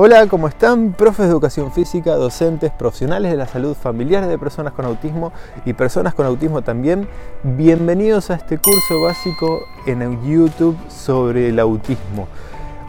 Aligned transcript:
Hola, 0.00 0.28
¿cómo 0.28 0.46
están? 0.46 0.92
Profes 0.92 1.26
de 1.26 1.32
educación 1.32 1.72
física, 1.72 2.14
docentes, 2.14 2.70
profesionales 2.70 3.32
de 3.32 3.36
la 3.36 3.48
salud, 3.48 3.74
familiares 3.74 4.28
de 4.28 4.38
personas 4.38 4.72
con 4.72 4.84
autismo 4.84 5.32
y 5.64 5.72
personas 5.72 6.14
con 6.14 6.24
autismo 6.24 6.62
también. 6.62 7.08
Bienvenidos 7.42 8.30
a 8.30 8.36
este 8.36 8.58
curso 8.58 9.02
básico 9.02 9.58
en 9.86 10.24
YouTube 10.24 10.76
sobre 10.88 11.48
el 11.48 11.58
autismo. 11.58 12.28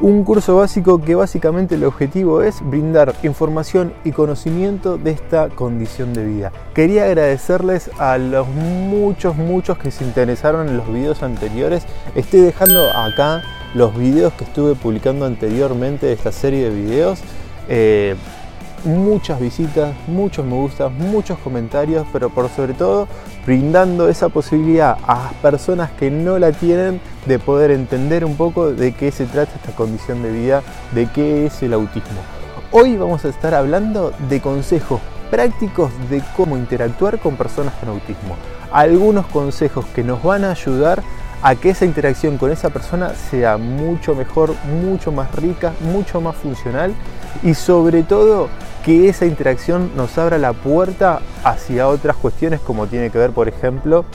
Un 0.01 0.23
curso 0.23 0.55
básico 0.55 1.01
que 1.01 1.13
básicamente 1.13 1.75
el 1.75 1.83
objetivo 1.83 2.41
es 2.41 2.61
brindar 2.61 3.15
información 3.23 3.93
y 4.05 4.13
conocimiento 4.13 4.97
de 4.97 5.11
esta 5.11 5.49
condición 5.49 6.13
de 6.13 6.25
vida. 6.25 6.53
Quería 6.73 7.03
agradecerles 7.03 7.91
a 7.99 8.17
los 8.17 8.47
muchos, 8.47 9.35
muchos 9.35 9.77
que 9.77 9.91
se 9.91 10.05
interesaron 10.05 10.69
en 10.69 10.77
los 10.77 10.87
videos 10.87 11.21
anteriores. 11.21 11.83
Estoy 12.15 12.39
dejando 12.39 12.79
acá 12.91 13.41
los 13.73 13.93
videos 13.97 14.31
que 14.33 14.45
estuve 14.45 14.73
publicando 14.75 15.25
anteriormente 15.25 16.05
de 16.05 16.13
esta 16.13 16.31
serie 16.31 16.69
de 16.69 16.69
videos. 16.69 17.19
Eh, 17.67 18.15
muchas 18.85 19.39
visitas, 19.39 19.93
muchos 20.07 20.45
me 20.45 20.53
gustan, 20.53 20.97
muchos 20.97 21.37
comentarios, 21.39 22.05
pero 22.11 22.29
por 22.29 22.49
sobre 22.49 22.73
todo 22.73 23.07
brindando 23.45 24.09
esa 24.09 24.29
posibilidad 24.29 24.97
a 25.07 25.31
personas 25.41 25.91
que 25.91 26.11
no 26.11 26.39
la 26.39 26.51
tienen 26.51 27.01
de 27.25 27.39
poder 27.39 27.71
entender 27.71 28.25
un 28.25 28.35
poco 28.35 28.71
de 28.71 28.93
qué 28.93 29.11
se 29.11 29.25
trata 29.25 29.55
esta 29.55 29.75
condición 29.75 30.21
de 30.23 30.31
vida, 30.31 30.63
de 30.93 31.07
qué 31.07 31.45
es 31.45 31.61
el 31.63 31.73
autismo. 31.73 32.19
Hoy 32.71 32.97
vamos 32.97 33.25
a 33.25 33.29
estar 33.29 33.53
hablando 33.53 34.13
de 34.29 34.41
consejos 34.41 35.01
prácticos 35.29 35.91
de 36.09 36.23
cómo 36.35 36.57
interactuar 36.57 37.19
con 37.19 37.35
personas 37.35 37.73
con 37.75 37.89
autismo. 37.89 38.35
Algunos 38.71 39.25
consejos 39.27 39.85
que 39.95 40.03
nos 40.03 40.23
van 40.23 40.43
a 40.43 40.51
ayudar 40.51 41.03
a 41.41 41.55
que 41.55 41.69
esa 41.69 41.85
interacción 41.85 42.37
con 42.37 42.51
esa 42.51 42.69
persona 42.69 43.13
sea 43.13 43.57
mucho 43.57 44.15
mejor, 44.15 44.53
mucho 44.83 45.11
más 45.11 45.33
rica, 45.35 45.73
mucho 45.81 46.19
más 46.21 46.35
funcional 46.35 46.93
y 47.43 47.53
sobre 47.53 48.03
todo 48.03 48.49
que 48.83 49.09
esa 49.09 49.25
interacción 49.25 49.91
nos 49.95 50.17
abra 50.17 50.37
la 50.37 50.53
puerta 50.53 51.21
hacia 51.43 51.87
otras 51.87 52.15
cuestiones 52.15 52.59
como 52.59 52.87
tiene 52.87 53.09
que 53.09 53.17
ver, 53.17 53.31
por 53.31 53.47
ejemplo, 53.47 54.05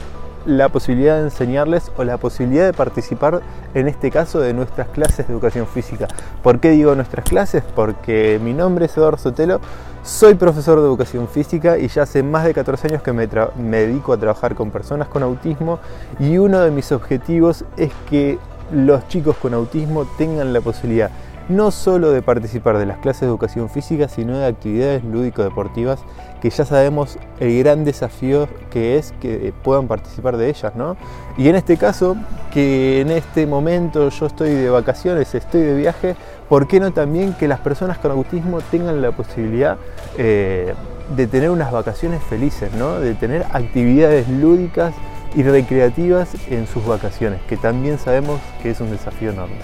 la 0.46 0.68
posibilidad 0.68 1.16
de 1.16 1.24
enseñarles 1.24 1.90
o 1.96 2.04
la 2.04 2.18
posibilidad 2.18 2.66
de 2.66 2.72
participar, 2.72 3.40
en 3.74 3.88
este 3.88 4.10
caso, 4.10 4.40
de 4.40 4.52
nuestras 4.52 4.88
clases 4.88 5.26
de 5.26 5.32
educación 5.32 5.66
física. 5.66 6.08
¿Por 6.42 6.60
qué 6.60 6.70
digo 6.70 6.94
nuestras 6.94 7.24
clases? 7.24 7.62
Porque 7.74 8.40
mi 8.42 8.52
nombre 8.52 8.86
es 8.86 8.96
Eduardo 8.96 9.18
Sotelo, 9.18 9.60
soy 10.02 10.34
profesor 10.34 10.80
de 10.80 10.86
educación 10.86 11.28
física 11.28 11.78
y 11.78 11.88
ya 11.88 12.02
hace 12.02 12.22
más 12.22 12.44
de 12.44 12.52
14 12.52 12.88
años 12.88 13.02
que 13.02 13.12
me, 13.12 13.26
me 13.56 13.78
dedico 13.78 14.12
a 14.12 14.18
trabajar 14.18 14.54
con 14.54 14.70
personas 14.70 15.08
con 15.08 15.22
autismo 15.22 15.78
y 16.20 16.36
uno 16.36 16.60
de 16.60 16.70
mis 16.70 16.92
objetivos 16.92 17.64
es 17.78 17.90
que 18.10 18.38
los 18.70 19.08
chicos 19.08 19.36
con 19.36 19.54
autismo 19.54 20.04
tengan 20.18 20.52
la 20.52 20.60
posibilidad 20.60 21.10
no 21.48 21.70
solo 21.70 22.10
de 22.10 22.22
participar 22.22 22.78
de 22.78 22.86
las 22.86 22.98
clases 22.98 23.22
de 23.22 23.26
educación 23.26 23.68
física, 23.68 24.08
sino 24.08 24.38
de 24.38 24.46
actividades 24.46 25.04
lúdico-deportivas 25.04 26.00
que 26.40 26.50
ya 26.50 26.64
sabemos 26.64 27.18
el 27.40 27.58
gran 27.58 27.84
desafío 27.84 28.48
que 28.70 28.98
es 28.98 29.12
que 29.20 29.52
puedan 29.62 29.88
participar 29.88 30.36
de 30.36 30.50
ellas, 30.50 30.74
¿no? 30.74 30.96
Y 31.38 31.48
en 31.48 31.56
este 31.56 31.76
caso, 31.76 32.16
que 32.52 33.00
en 33.00 33.10
este 33.10 33.46
momento 33.46 34.08
yo 34.10 34.26
estoy 34.26 34.50
de 34.50 34.70
vacaciones, 34.70 35.34
estoy 35.34 35.62
de 35.62 35.74
viaje, 35.74 36.16
¿por 36.48 36.66
qué 36.66 36.80
no 36.80 36.92
también 36.92 37.34
que 37.34 37.48
las 37.48 37.60
personas 37.60 37.98
con 37.98 38.10
autismo 38.10 38.60
tengan 38.70 39.00
la 39.00 39.12
posibilidad 39.12 39.78
eh, 40.18 40.74
de 41.16 41.26
tener 41.26 41.50
unas 41.50 41.72
vacaciones 41.72 42.22
felices, 42.22 42.72
¿no? 42.74 43.00
De 43.00 43.14
tener 43.14 43.44
actividades 43.52 44.28
lúdicas 44.28 44.94
y 45.34 45.42
recreativas 45.42 46.28
en 46.48 46.66
sus 46.66 46.86
vacaciones, 46.86 47.40
que 47.48 47.56
también 47.56 47.98
sabemos 47.98 48.40
que 48.62 48.70
es 48.70 48.80
un 48.80 48.90
desafío 48.90 49.30
enorme. 49.30 49.56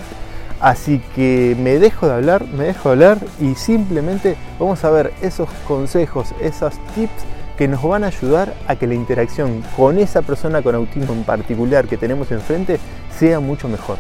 Así 0.60 1.00
que 1.14 1.56
me 1.58 1.78
dejo 1.78 2.06
de 2.06 2.14
hablar, 2.14 2.44
me 2.46 2.64
dejo 2.64 2.90
de 2.90 2.92
hablar 2.92 3.18
y 3.40 3.54
simplemente 3.54 4.36
vamos 4.58 4.84
a 4.84 4.90
ver 4.90 5.12
esos 5.22 5.48
consejos, 5.66 6.34
esos 6.40 6.74
tips 6.94 7.24
que 7.56 7.66
nos 7.66 7.82
van 7.82 8.04
a 8.04 8.08
ayudar 8.08 8.54
a 8.68 8.76
que 8.76 8.86
la 8.86 8.94
interacción 8.94 9.62
con 9.76 9.98
esa 9.98 10.20
persona 10.22 10.62
con 10.62 10.74
autismo 10.74 11.14
en 11.14 11.24
particular 11.24 11.86
que 11.86 11.96
tenemos 11.96 12.30
enfrente 12.30 12.78
sea 13.18 13.40
mucho 13.40 13.68
mejor. 13.68 13.96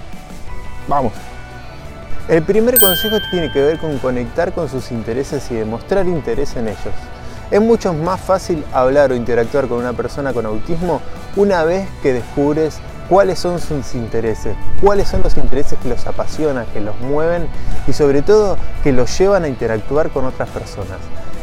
Vamos. 0.86 1.12
El 2.28 2.42
primer 2.42 2.78
consejo 2.78 3.16
tiene 3.30 3.50
que 3.50 3.60
ver 3.60 3.78
con 3.78 3.98
conectar 3.98 4.52
con 4.52 4.68
sus 4.68 4.92
intereses 4.92 5.50
y 5.50 5.54
demostrar 5.54 6.06
interés 6.06 6.56
en 6.56 6.68
ellos. 6.68 6.94
Es 7.50 7.60
mucho 7.60 7.92
más 7.92 8.20
fácil 8.20 8.64
hablar 8.72 9.10
o 9.10 9.16
interactuar 9.16 9.66
con 9.66 9.78
una 9.78 9.92
persona 9.92 10.32
con 10.32 10.46
autismo 10.46 11.00
una 11.34 11.64
vez 11.64 11.88
que 12.00 12.12
descubres 12.12 12.78
cuáles 13.08 13.40
son 13.40 13.58
sus 13.58 13.96
intereses, 13.96 14.54
cuáles 14.80 15.08
son 15.08 15.22
los 15.24 15.36
intereses 15.36 15.76
que 15.82 15.88
los 15.88 16.06
apasionan, 16.06 16.66
que 16.66 16.80
los 16.80 16.98
mueven 17.00 17.48
y 17.88 17.92
sobre 17.92 18.22
todo 18.22 18.56
que 18.84 18.92
los 18.92 19.18
llevan 19.18 19.42
a 19.42 19.48
interactuar 19.48 20.10
con 20.10 20.26
otras 20.26 20.48
personas. 20.50 20.98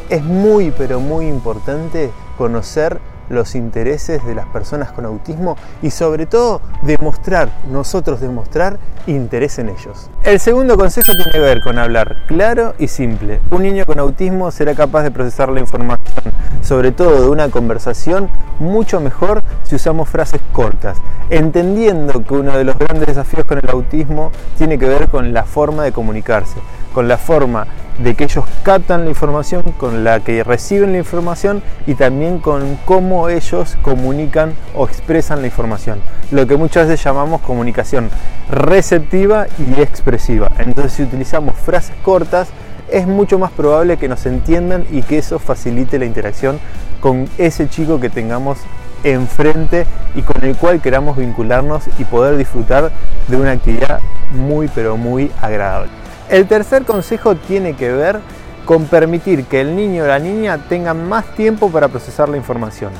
Es 0.09 0.23
muy 0.23 0.71
pero 0.71 1.01
muy 1.01 1.27
importante 1.27 2.09
conocer 2.37 3.01
los 3.29 3.55
intereses 3.55 4.25
de 4.25 4.35
las 4.35 4.45
personas 4.47 4.91
con 4.91 5.05
autismo 5.05 5.57
y 5.81 5.91
sobre 5.91 6.25
todo 6.25 6.61
demostrar, 6.81 7.49
nosotros 7.71 8.21
demostrar 8.21 8.77
interés 9.07 9.59
en 9.59 9.69
ellos. 9.69 10.09
El 10.23 10.39
segundo 10.39 10.77
consejo 10.77 11.13
tiene 11.15 11.31
que 11.31 11.39
ver 11.39 11.61
con 11.61 11.77
hablar 11.77 12.17
claro 12.27 12.73
y 12.77 12.87
simple. 12.87 13.39
Un 13.51 13.63
niño 13.63 13.85
con 13.85 13.99
autismo 13.99 14.51
será 14.51 14.75
capaz 14.75 15.03
de 15.03 15.11
procesar 15.11 15.49
la 15.49 15.59
información, 15.59 16.33
sobre 16.61 16.91
todo 16.91 17.21
de 17.21 17.29
una 17.29 17.49
conversación, 17.49 18.29
mucho 18.59 18.99
mejor 18.99 19.43
si 19.63 19.75
usamos 19.75 20.09
frases 20.09 20.41
cortas, 20.51 20.97
entendiendo 21.29 22.23
que 22.23 22.33
uno 22.33 22.57
de 22.57 22.63
los 22.63 22.77
grandes 22.77 23.07
desafíos 23.07 23.45
con 23.45 23.59
el 23.59 23.69
autismo 23.69 24.31
tiene 24.57 24.77
que 24.77 24.87
ver 24.87 25.09
con 25.09 25.33
la 25.33 25.43
forma 25.43 25.83
de 25.83 25.91
comunicarse, 25.91 26.59
con 26.93 27.07
la 27.07 27.17
forma 27.17 27.67
de 27.99 28.15
que 28.15 28.25
ellos 28.25 28.45
captan 28.63 29.03
la 29.03 29.09
información, 29.09 29.63
con 29.77 30.03
la 30.03 30.19
que 30.19 30.43
reciben 30.43 30.91
la 30.91 30.99
información 30.99 31.61
y 31.85 31.95
también 31.95 32.39
con 32.39 32.77
cómo 32.85 33.29
ellos 33.29 33.77
comunican 33.81 34.53
o 34.75 34.85
expresan 34.85 35.41
la 35.41 35.47
información. 35.47 35.99
Lo 36.31 36.45
que 36.45 36.57
muchas 36.57 36.87
veces 36.87 37.03
llamamos 37.03 37.41
comunicación 37.41 38.09
receptiva 38.49 39.47
y 39.57 39.81
expresiva. 39.81 40.51
Entonces 40.59 40.93
si 40.93 41.03
utilizamos 41.03 41.55
frases 41.55 41.95
cortas, 42.03 42.49
es 42.89 43.05
mucho 43.05 43.37
más 43.37 43.51
probable 43.51 43.97
que 43.97 44.07
nos 44.07 44.25
entiendan 44.25 44.85
y 44.91 45.01
que 45.01 45.17
eso 45.17 45.39
facilite 45.39 45.99
la 45.99 46.05
interacción 46.05 46.59
con 47.01 47.27
ese 47.37 47.67
chico 47.67 47.99
que 47.99 48.09
tengamos 48.09 48.59
enfrente 49.03 49.85
y 50.15 50.21
con 50.21 50.43
el 50.43 50.55
cual 50.55 50.81
queramos 50.81 51.17
vincularnos 51.17 51.83
y 51.99 52.05
poder 52.05 52.37
disfrutar 52.37 52.91
de 53.27 53.37
una 53.37 53.51
actividad 53.51 53.99
muy 54.31 54.67
pero 54.67 54.97
muy 54.97 55.31
agradable. 55.41 56.06
El 56.29 56.45
tercer 56.45 56.83
consejo 56.83 57.35
tiene 57.35 57.73
que 57.75 57.89
ver 57.89 58.19
con 58.65 58.83
permitir 58.83 59.45
que 59.45 59.61
el 59.61 59.77
niño 59.77 60.03
o 60.03 60.07
la 60.07 60.19
niña 60.19 60.57
tengan 60.67 61.07
más 61.07 61.25
tiempo 61.35 61.69
para 61.69 61.87
procesar 61.87 62.27
la 62.27 62.35
información. 62.35 62.91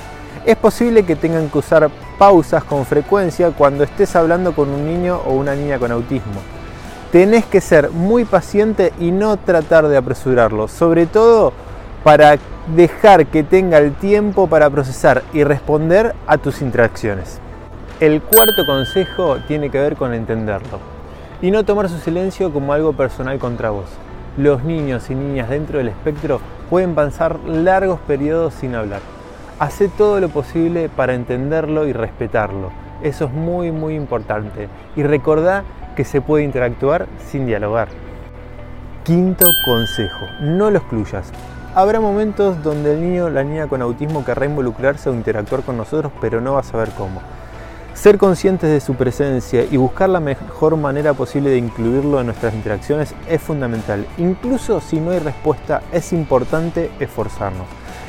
Es 0.46 0.56
posible 0.56 1.04
que 1.04 1.18
tengan 1.18 1.50
que 1.50 1.58
usar 1.58 1.90
pausas 2.18 2.64
con 2.64 2.86
frecuencia 2.86 3.52
cuando 3.52 3.84
estés 3.84 4.16
hablando 4.16 4.54
con 4.56 4.70
un 4.70 4.86
niño 4.86 5.20
o 5.26 5.34
una 5.34 5.56
niña 5.56 5.78
con 5.78 5.92
autismo. 5.92 6.40
Tenés 7.12 7.44
que 7.46 7.60
ser 7.60 7.90
muy 7.92 8.24
paciente 8.24 8.94
y 8.98 9.12
no 9.12 9.36
tratar 9.36 9.90
de 9.90 9.98
apresurarlo, 9.98 10.70
sobre 10.70 11.06
todo 11.06 11.52
para 12.06 12.38
dejar 12.74 13.26
que 13.26 13.44
tenga 13.44 13.78
el 13.80 13.94
tiempo 13.94 14.48
para 14.48 14.70
procesar 14.70 15.24
y 15.34 15.44
responder 15.44 16.16
a 16.28 16.38
tus 16.38 16.62
interacciones. 16.62 17.42
El 18.00 18.22
cuarto 18.22 18.66
consejo 18.66 19.36
tiene 19.50 19.70
que 19.70 19.82
ver 19.82 19.98
con 19.98 20.14
entenderlo 20.14 20.97
y 21.42 21.52
no 21.52 21.66
tomar 21.66 21.90
su 21.90 21.98
silencio 22.00 22.52
como 22.52 22.74
algo 22.74 22.94
personal 22.94 23.38
contra 23.40 23.70
vos. 23.70 23.90
Los 24.38 24.64
niños 24.64 25.10
y 25.10 25.16
niñas 25.16 25.50
dentro 25.50 25.78
del 25.78 25.90
espectro 25.90 26.40
pueden 26.70 26.96
pasar 26.96 27.40
largos 27.40 28.00
periodos 28.02 28.54
sin 28.54 28.76
hablar. 28.76 29.02
Hacé 29.60 29.88
todo 29.88 30.20
lo 30.20 30.30
posible 30.30 30.90
para 30.90 31.14
entenderlo 31.14 31.88
y 31.88 31.94
respetarlo. 31.94 32.72
Eso 33.02 33.26
es 33.26 33.32
muy 33.32 33.72
muy 33.72 33.96
importante. 33.96 34.68
Y 34.96 35.04
recordá 35.04 35.64
que 35.96 36.04
se 36.04 36.22
puede 36.22 36.44
interactuar 36.44 37.08
sin 37.28 37.46
dialogar. 37.46 37.88
Quinto 39.04 39.46
consejo, 39.66 40.26
no 40.42 40.70
lo 40.70 40.78
excluyas. 40.78 41.32
Habrá 41.74 42.00
momentos 42.00 42.62
donde 42.64 42.94
el 42.94 43.02
niño 43.02 43.26
o 43.26 43.30
la 43.30 43.44
niña 43.44 43.68
con 43.68 43.82
autismo 43.82 44.26
querrá 44.26 44.46
involucrarse 44.46 45.10
o 45.10 45.14
interactuar 45.14 45.62
con 45.62 45.78
nosotros, 45.78 46.12
pero 46.20 46.42
no 46.42 46.54
va 46.54 46.60
a 46.62 46.64
saber 46.64 46.90
cómo. 46.98 47.22
Ser 47.98 48.20
conscientes 48.20 48.70
de 48.70 48.80
su 48.80 48.94
presencia 48.94 49.66
y 49.72 49.76
buscar 49.76 50.08
la 50.08 50.20
mejor 50.20 50.78
manera 50.78 51.16
posible 51.16 51.50
de 51.50 51.58
incluirlo 51.58 52.20
en 52.20 52.28
nuestras 52.28 52.54
interacciones 52.54 53.16
es 53.28 53.42
fundamental. 53.42 54.06
Incluso 54.20 54.80
si 54.82 55.00
no 55.00 55.10
hay 55.10 55.18
respuesta, 55.18 55.82
es 55.92 56.14
importante 56.14 56.92
esforzarnos. 57.00 57.66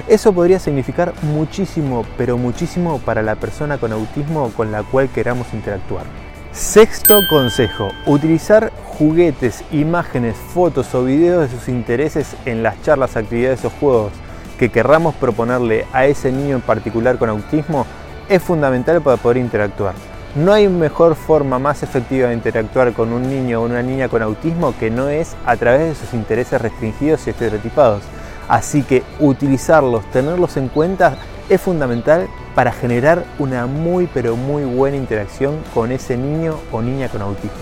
Eso 0.07 0.35
podría 0.35 0.59
significar 0.59 1.15
muchísimo, 1.23 2.05
pero 2.19 2.37
muchísimo 2.37 2.99
para 2.99 3.23
la 3.23 3.37
persona 3.37 3.79
con 3.79 3.93
autismo 3.93 4.53
con 4.55 4.71
la 4.71 4.83
cual 4.83 5.09
queramos 5.09 5.47
interactuar. 5.55 6.05
Sexto 6.53 7.21
consejo, 7.27 7.89
utilizar 8.05 8.71
juguetes, 8.99 9.65
imágenes, 9.73 10.37
fotos 10.37 10.95
o 10.95 11.03
videos 11.03 11.51
de 11.51 11.59
sus 11.59 11.67
intereses 11.67 12.37
en 12.45 12.63
las 12.63 12.81
charlas, 12.83 13.17
actividades 13.17 13.65
o 13.65 13.71
juegos 13.71 14.13
que 14.59 14.69
querramos 14.69 15.15
proponerle 15.15 15.87
a 15.95 16.05
ese 16.05 16.31
niño 16.31 16.57
en 16.57 16.63
particular 16.63 17.17
con 17.17 17.31
autismo 17.31 17.87
es 18.29 18.43
fundamental 18.43 19.01
para 19.01 19.17
poder 19.17 19.39
interactuar. 19.39 19.95
No 20.35 20.53
hay 20.53 20.69
mejor 20.69 21.15
forma 21.15 21.59
más 21.59 21.83
efectiva 21.83 22.29
de 22.29 22.35
interactuar 22.35 22.93
con 22.93 23.13
un 23.13 23.29
niño 23.29 23.61
o 23.61 23.65
una 23.65 23.83
niña 23.83 24.09
con 24.09 24.23
autismo 24.23 24.75
que 24.79 24.91
no 24.91 25.09
es 25.09 25.35
a 25.47 25.57
través 25.57 25.89
de 25.89 25.95
sus 25.95 26.15
intereses 26.15 26.61
restringidos 26.61 27.27
y 27.27 27.31
estereotipados. 27.31 28.03
Así 28.49 28.83
que 28.83 29.03
utilizarlos, 29.21 30.05
tenerlos 30.11 30.57
en 30.57 30.69
cuenta 30.69 31.17
es 31.49 31.61
fundamental 31.61 32.29
para 32.55 32.73
generar 32.73 33.25
una 33.39 33.67
muy 33.67 34.07
pero 34.13 34.37
muy 34.37 34.65
buena 34.65 34.97
interacción 34.97 35.57
con 35.75 35.93
ese 35.93 36.17
niño 36.17 36.57
o 36.73 36.83
niña 36.83 37.09
con 37.09 37.23
autismo. 37.23 37.57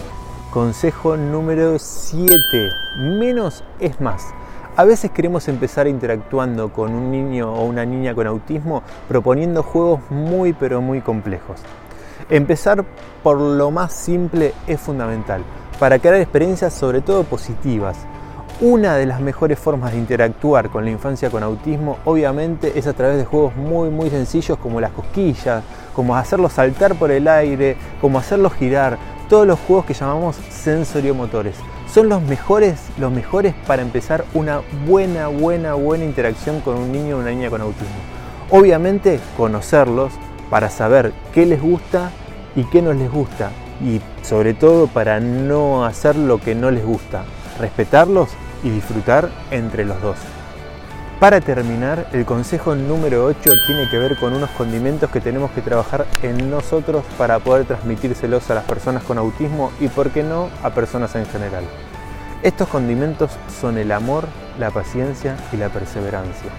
Consejo 0.53 1.17
número 1.17 1.79
7. 1.79 2.33
Menos 2.97 3.63
es 3.79 4.01
más. 4.01 4.25
A 4.79 4.85
veces 4.85 5.11
queremos 5.11 5.49
empezar 5.49 5.87
interactuando 5.87 6.71
con 6.71 6.93
un 6.93 7.11
niño 7.11 7.51
o 7.51 7.65
una 7.65 7.87
niña 7.87 8.15
con 8.15 8.27
autismo 8.27 8.83
proponiendo 9.09 9.63
juegos 9.63 10.03
muy 10.11 10.53
pero 10.53 10.83
muy 10.83 11.01
complejos. 11.01 11.63
Empezar 12.29 12.85
por 13.23 13.41
lo 13.41 13.71
más 13.71 13.95
simple 13.95 14.53
es 14.67 14.79
fundamental 14.79 15.43
para 15.81 15.99
crear 15.99 16.17
experiencias 16.17 16.75
sobre 16.75 17.01
todo 17.01 17.25
positivas. 17.25 17.97
Una 18.61 18.97
de 18.97 19.07
las 19.07 19.23
mejores 19.23 19.59
formas 19.59 19.93
de 19.93 19.99
interactuar 19.99 20.69
con 20.69 20.85
la 20.85 20.91
infancia 20.91 21.31
con 21.31 21.43
autismo 21.43 21.97
obviamente 22.05 22.79
es 22.79 22.87
a 22.87 22.93
través 22.93 23.17
de 23.17 23.25
juegos 23.25 23.57
muy 23.57 23.89
muy 23.89 24.11
sencillos 24.11 24.59
como 24.59 24.79
las 24.79 24.91
cosquillas, 24.91 25.65
como 25.95 26.15
hacerlos 26.17 26.53
saltar 26.53 26.97
por 26.97 27.11
el 27.11 27.29
aire, 27.29 27.79
como 28.03 28.19
hacerlos 28.19 28.53
girar, 28.53 28.99
todos 29.31 29.47
los 29.47 29.59
juegos 29.59 29.87
que 29.87 29.95
llamamos 29.95 30.37
sensoriomotores. 30.51 31.57
Son 31.93 32.09
los 32.09 32.23
mejores, 32.23 32.81
los 32.99 33.13
mejores 33.13 33.55
para 33.67 33.83
empezar 33.83 34.25
una 34.35 34.61
buena, 34.87 35.29
buena, 35.29 35.75
buena 35.75 36.05
interacción 36.05 36.61
con 36.61 36.77
un 36.77 36.93
niño 36.93 37.17
o 37.17 37.21
una 37.21 37.31
niña 37.31 37.49
con 37.49 37.61
autismo. 37.61 37.95
Obviamente 38.51 39.21
conocerlos, 39.37 40.13
para 40.51 40.71
saber 40.71 41.13
qué 41.33 41.47
les 41.47 41.61
gusta 41.61 42.11
y 42.55 42.65
qué 42.65 42.83
no 42.83 42.93
les 42.93 43.11
gusta. 43.11 43.51
Y 43.83 44.01
sobre 44.23 44.55
todo 44.55 44.87
para 44.87 45.21
no 45.21 45.85
hacer 45.85 46.17
lo 46.17 46.39
que 46.39 46.55
no 46.55 46.71
les 46.71 46.85
gusta. 46.85 47.25
Respetarlos 47.61 48.31
y 48.63 48.71
disfrutar 48.71 49.29
entre 49.51 49.85
los 49.85 50.01
dos. 50.01 50.17
Para 51.21 51.41
terminar, 51.41 52.09
el 52.13 52.27
consejo 52.27 52.75
número 52.75 53.25
8 53.25 53.51
tiene 53.67 53.89
que 53.89 53.99
ver 53.99 54.19
con 54.19 54.35
unos 54.35 54.51
condimentos 54.51 55.09
que 55.09 55.23
tenemos 55.23 55.51
que 55.53 55.63
trabajar 55.63 56.05
en 56.23 56.51
nosotros 56.51 57.05
para 57.17 57.39
poder 57.39 57.65
transmitírselos 57.65 58.51
a 58.51 58.55
las 58.55 58.65
personas 58.65 59.03
con 59.03 59.17
autismo 59.17 59.73
y, 59.81 59.89
por 59.89 60.11
qué 60.11 60.23
no, 60.23 60.51
a 60.63 60.69
personas 60.75 61.15
en 61.15 61.25
general. 61.25 61.65
Estos 62.43 62.69
condimentos 62.69 63.31
son 63.59 63.79
el 63.79 63.93
amor, 63.93 64.27
la 64.59 64.71
paciencia 64.71 65.39
y 65.55 65.57
la 65.57 65.71
perseverancia. 65.71 66.51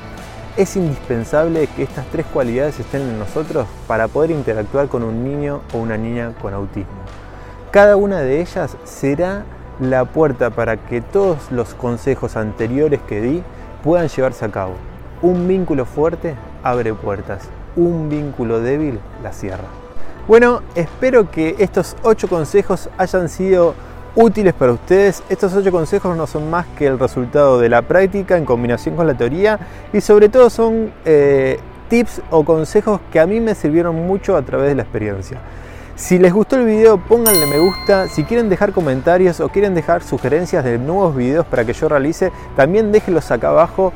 Es 0.58 0.76
indispensable 0.76 1.68
que 1.76 1.84
estas 1.84 2.08
tres 2.08 2.26
cualidades 2.26 2.80
estén 2.80 3.02
en 3.02 3.20
nosotros 3.20 3.68
para 3.86 4.08
poder 4.08 4.32
interactuar 4.32 4.88
con 4.88 5.04
un 5.04 5.24
niño 5.24 5.62
o 5.72 5.78
una 5.78 5.98
niña 5.98 6.34
con 6.42 6.56
autismo. 6.56 7.04
Cada 7.70 7.96
una 7.96 8.22
de 8.22 8.42
ellas 8.42 8.76
será 8.86 9.44
la 9.80 10.06
puerta 10.06 10.50
para 10.50 10.78
que 10.78 11.02
todos 11.02 11.52
los 11.52 11.76
consejos 11.76 12.36
anteriores 12.36 13.00
que 13.08 13.22
di 13.22 13.44
puedan 13.84 14.08
llevarse 14.08 14.46
a 14.46 14.50
cabo. 14.50 14.74
Un 15.22 15.48
vínculo 15.48 15.86
fuerte 15.86 16.36
abre 16.64 16.94
puertas, 16.94 17.50
un 17.76 18.10
vínculo 18.10 18.60
débil 18.60 19.00
la 19.24 19.34
cierra. 19.34 19.66
Bueno, 20.28 20.62
espero 20.76 21.32
que 21.32 21.56
estos 21.60 21.96
ocho 22.04 22.28
consejos 22.28 22.90
hayan 22.98 23.30
sido 23.30 23.74
útiles 24.16 24.54
para 24.54 24.74
ustedes. 24.74 25.24
Estos 25.30 25.54
ocho 25.54 25.72
consejos 25.72 26.18
no 26.18 26.28
son 26.28 26.50
más 26.50 26.66
que 26.78 26.88
el 26.88 27.00
resultado 27.00 27.60
de 27.60 27.70
la 27.70 27.84
práctica 27.84 28.36
en 28.36 28.46
combinación 28.46 28.96
con 28.96 29.08
la 29.08 29.14
teoría 29.14 29.60
y 29.94 30.02
sobre 30.02 30.28
todo 30.28 30.50
son 30.50 30.92
eh, 31.06 31.60
tips 31.88 32.22
o 32.32 32.44
consejos 32.44 33.00
que 33.12 33.20
a 33.20 33.26
mí 33.26 33.40
me 33.40 33.56
sirvieron 33.56 33.96
mucho 33.96 34.36
a 34.36 34.42
través 34.42 34.70
de 34.70 34.76
la 34.76 34.82
experiencia. 34.82 35.40
Si 35.98 36.20
les 36.20 36.32
gustó 36.32 36.58
el 36.58 36.66
video, 36.66 37.00
pónganle 37.00 37.48
me 37.48 37.58
gusta. 37.58 38.08
Si 38.08 38.24
quieren 38.24 38.50
dejar 38.50 38.72
comentarios 38.72 39.40
o 39.40 39.50
quieren 39.50 39.74
dejar 39.74 40.04
sugerencias 40.04 40.64
de 40.64 40.78
nuevos 40.78 41.16
videos 41.16 41.44
para 41.48 41.66
que 41.66 41.74
yo 41.74 41.90
realice, 41.90 42.32
también 42.56 42.92
déjenlos 42.92 43.32
acá 43.32 43.50
abajo. 43.50 43.92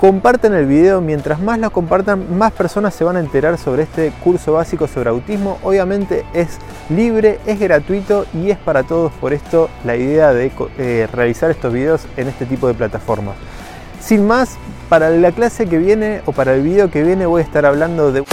Compartan 0.00 0.54
el 0.54 0.66
video, 0.66 1.00
mientras 1.00 1.40
más 1.40 1.60
lo 1.60 1.70
compartan, 1.70 2.36
más 2.36 2.50
personas 2.50 2.94
se 2.96 3.04
van 3.04 3.14
a 3.14 3.20
enterar 3.20 3.58
sobre 3.58 3.84
este 3.84 4.12
curso 4.24 4.54
básico 4.54 4.88
sobre 4.88 5.10
autismo. 5.10 5.58
Obviamente 5.62 6.24
es 6.34 6.58
libre, 6.90 7.38
es 7.46 7.60
gratuito 7.60 8.26
y 8.34 8.50
es 8.50 8.58
para 8.58 8.82
todos, 8.82 9.12
por 9.12 9.32
esto 9.32 9.70
la 9.84 9.94
idea 9.94 10.32
de 10.32 10.50
eh, 10.78 11.08
realizar 11.12 11.52
estos 11.52 11.72
videos 11.72 12.08
en 12.16 12.26
este 12.26 12.44
tipo 12.44 12.66
de 12.66 12.74
plataformas. 12.74 13.36
Sin 14.00 14.26
más, 14.26 14.58
para 14.88 15.10
la 15.10 15.30
clase 15.30 15.66
que 15.66 15.78
viene 15.78 16.22
o 16.26 16.32
para 16.32 16.54
el 16.54 16.62
video 16.62 16.90
que 16.90 17.04
viene 17.04 17.24
voy 17.24 17.42
a 17.42 17.44
estar 17.44 17.64
hablando 17.64 18.10
de... 18.10 18.24